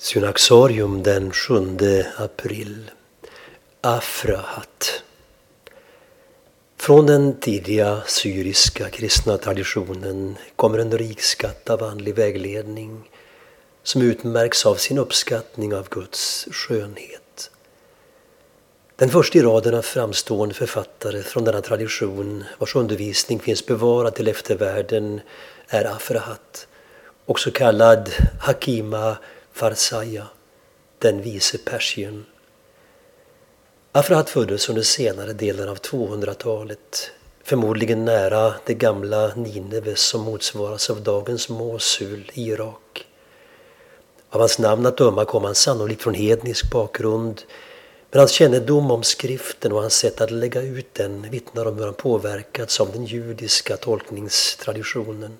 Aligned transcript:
Synaxarium 0.00 1.02
den 1.02 1.32
7 1.32 2.04
april. 2.16 2.90
Afrahat. 3.80 5.02
Från 6.76 7.06
den 7.06 7.40
tidiga 7.40 8.02
syriska 8.06 8.90
kristna 8.90 9.38
traditionen 9.38 10.36
kommer 10.56 10.78
en 10.78 10.98
rik 10.98 11.22
skatt 11.22 11.70
av 11.70 11.82
andlig 11.82 12.14
vägledning 12.14 13.10
som 13.82 14.02
utmärks 14.02 14.66
av 14.66 14.74
sin 14.74 14.98
uppskattning 14.98 15.74
av 15.74 15.88
Guds 15.88 16.48
skönhet. 16.50 17.50
Den 18.96 19.10
första 19.10 19.38
i 19.38 19.42
raden 19.42 19.74
av 19.74 19.82
framstående 19.82 20.54
författare 20.54 21.22
från 21.22 21.44
denna 21.44 21.60
tradition 21.60 22.44
vars 22.58 22.76
undervisning 22.76 23.40
finns 23.40 23.66
bevarad 23.66 24.14
till 24.14 24.28
eftervärlden 24.28 25.20
är 25.68 25.84
Afrahat, 25.84 26.66
också 27.26 27.50
kallad 27.50 28.10
Hakima 28.40 29.16
Farsaja, 29.58 30.26
den 30.98 31.22
vise 31.22 31.58
persien. 31.58 32.26
Afrahat 33.92 34.30
föddes 34.30 34.68
under 34.68 34.82
senare 34.82 35.32
delen 35.32 35.68
av 35.68 35.76
200-talet, 35.76 37.10
förmodligen 37.44 38.04
nära 38.04 38.54
det 38.66 38.74
gamla 38.74 39.34
Nineve 39.34 39.96
som 39.96 40.20
motsvaras 40.20 40.90
av 40.90 41.02
dagens 41.02 41.48
Mosul 41.48 42.30
i 42.34 42.42
Irak. 42.42 43.06
Av 44.30 44.40
hans 44.40 44.58
namn 44.58 44.86
att 44.86 44.96
döma 44.96 45.24
kom 45.24 45.44
han 45.44 45.54
sannolikt 45.54 46.02
från 46.02 46.14
hednisk 46.14 46.70
bakgrund 46.70 47.42
men 48.10 48.18
hans 48.18 48.32
kännedom 48.32 48.90
om 48.90 49.02
skriften 49.02 49.72
och 49.72 49.80
hans 49.80 49.96
sätt 49.96 50.20
att 50.20 50.30
lägga 50.30 50.62
ut 50.62 50.94
den 50.94 51.30
vittnar 51.30 51.66
om 51.66 51.78
hur 51.78 51.84
han 51.84 51.94
påverkats 51.94 52.80
av 52.80 52.92
den 52.92 53.04
judiska 53.04 53.76
tolkningstraditionen. 53.76 55.38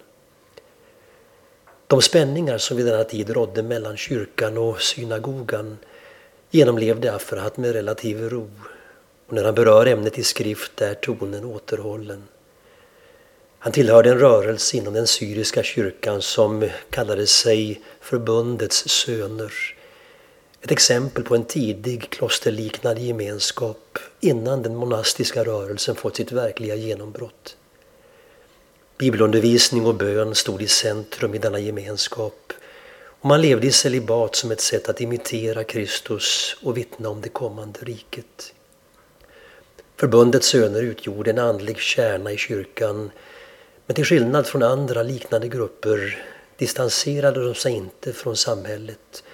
De 1.89 2.03
spänningar 2.03 2.59
som 2.59 2.77
vid 2.77 2.87
denna 2.87 3.05
tid 3.05 3.31
rådde 3.31 3.63
mellan 3.63 3.97
kyrkan 3.97 4.59
och 4.59 4.81
synagogan 4.81 5.79
genomlevde 6.51 7.15
Afrahat 7.15 7.57
med 7.57 7.73
relativ 7.73 8.29
ro 8.31 8.51
och 9.27 9.33
när 9.33 9.45
han 9.45 9.55
berör 9.55 9.87
ämnet 9.87 10.19
i 10.19 10.23
skrift 10.23 10.81
är 10.81 10.95
tonen 10.95 11.45
återhållen. 11.45 12.23
Han 13.59 13.73
tillhörde 13.73 14.11
en 14.11 14.19
rörelse 14.19 14.77
inom 14.77 14.95
den 14.95 15.07
syriska 15.07 15.63
kyrkan 15.63 16.23
som 16.23 16.69
kallade 16.91 17.27
sig 17.27 17.83
Förbundets 18.01 18.89
söner. 18.89 19.53
Ett 20.63 20.71
exempel 20.71 21.25
på 21.25 21.35
en 21.35 21.45
tidig 21.45 22.11
klosterliknande 22.11 23.01
gemenskap 23.01 23.99
innan 24.21 24.63
den 24.63 24.77
monastiska 24.77 25.45
rörelsen 25.45 25.95
fått 25.95 26.17
sitt 26.17 26.33
verkliga 26.33 26.75
genombrott. 26.75 27.57
Bibelundervisning 28.99 29.87
och 29.87 29.95
bön 29.95 30.35
stod 30.35 30.63
i 30.63 30.67
centrum 30.67 31.35
i 31.35 31.39
denna 31.39 31.59
gemenskap 31.59 32.53
och 33.21 33.27
man 33.29 33.41
levde 33.41 33.67
i 33.67 33.73
celibat 33.73 34.37
som 34.37 34.51
ett 34.51 34.61
sätt 34.61 34.89
att 34.89 35.01
imitera 35.01 35.65
Kristus 35.65 36.57
och 36.63 36.77
vittna 36.77 37.09
om 37.09 37.21
det 37.21 37.29
kommande 37.29 37.81
riket. 37.81 38.55
Förbundets 39.97 40.47
söner 40.47 40.83
utgjorde 40.83 41.31
en 41.31 41.39
andlig 41.39 41.79
kärna 41.79 42.33
i 42.33 42.37
kyrkan 42.37 43.11
men 43.87 43.95
till 43.95 44.05
skillnad 44.05 44.47
från 44.47 44.63
andra 44.63 45.03
liknande 45.03 45.49
grupper 45.49 46.25
distanserade 46.57 47.45
de 47.45 47.55
sig 47.55 47.73
inte 47.73 48.13
från 48.13 48.37
samhället 48.37 49.25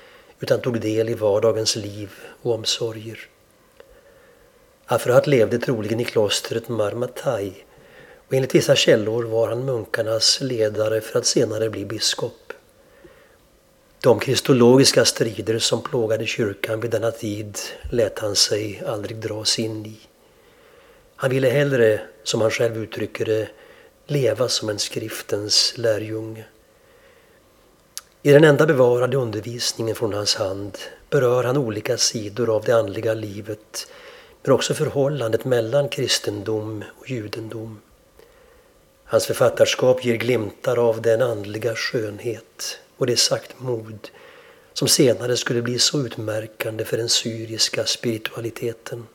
utan 0.41 0.61
tog 0.61 0.81
del 0.81 1.09
i 1.09 1.15
vardagens 1.15 1.77
liv 1.77 2.11
och 2.42 2.55
omsorger. 2.55 3.19
Afrahat 4.87 5.27
levde 5.27 5.59
troligen 5.59 6.01
i 6.01 6.05
klostret 6.05 6.69
Marmatai 6.69 7.53
och 8.27 8.34
enligt 8.34 8.55
vissa 8.55 8.77
källor 8.77 9.25
var 9.25 9.48
han 9.48 9.64
munkarnas 9.64 10.41
ledare 10.41 11.00
för 11.00 11.19
att 11.19 11.27
senare 11.27 11.70
bli 11.70 11.84
biskop. 11.84 12.53
De 14.00 14.20
kristologiska 14.20 15.05
strider 15.05 15.58
som 15.58 15.83
plågade 15.83 16.27
kyrkan 16.27 16.80
vid 16.80 16.91
denna 16.91 17.11
tid 17.11 17.58
lät 17.91 18.19
han 18.19 18.36
sig 18.36 18.83
aldrig 18.86 19.17
dras 19.17 19.58
in 19.58 19.86
i. 19.86 19.97
Han 21.17 21.30
ville 21.30 21.48
hellre, 21.48 22.00
som 22.22 22.41
han 22.41 22.50
själv 22.50 22.77
uttrycker 22.77 23.24
det, 23.24 23.48
leva 24.07 24.48
som 24.48 24.68
en 24.68 24.79
skriftens 24.79 25.74
lärjunge. 25.77 26.45
I 28.23 28.33
den 28.33 28.45
enda 28.45 28.67
bevarade 28.67 29.17
undervisningen 29.17 29.95
från 29.95 30.12
hans 30.12 30.35
hand 30.35 30.79
berör 31.11 31.45
han 31.45 31.56
olika 31.56 31.96
sidor 31.96 32.56
av 32.56 32.64
det 32.64 32.73
andliga 32.73 33.14
livet 33.14 33.86
men 34.42 34.52
också 34.52 34.74
förhållandet 34.74 35.45
mellan 35.45 35.89
kristendom 35.89 36.85
och 36.98 37.11
judendom. 37.11 37.80
Hans 39.14 39.27
författarskap 39.27 40.05
ger 40.05 40.17
glimtar 40.17 40.89
av 40.89 41.02
den 41.02 41.23
andliga 41.23 41.75
skönhet 41.75 42.79
och 42.97 43.07
det 43.07 43.17
saktmod 43.17 44.08
som 44.73 44.89
senare 44.89 45.36
skulle 45.36 45.63
bli 45.63 45.79
så 45.79 46.07
utmärkande 46.07 46.85
för 46.85 46.97
den 46.97 47.08
syriska 47.08 47.85
spiritualiteten. 47.85 49.07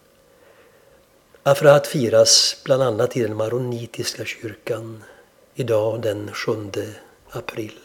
Afrahat 1.43 1.87
firas 1.87 2.61
bland 2.65 2.83
annat 2.83 3.17
i 3.17 3.21
den 3.21 3.35
maronitiska 3.35 4.25
kyrkan 4.25 5.03
idag 5.55 6.01
den 6.01 6.31
7 6.33 6.51
april. 7.29 7.79